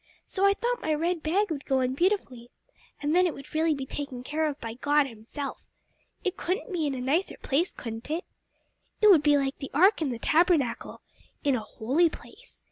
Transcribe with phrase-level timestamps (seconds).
[0.25, 2.49] So I thought my red bag would go in beautifully,
[3.03, 5.63] and then it would really be taken care of by God Himself.
[6.23, 8.25] It couldn't be in a nicer place, could it?
[8.99, 11.01] It would be like the ark in the tabernacle
[11.43, 12.59] in a holy place.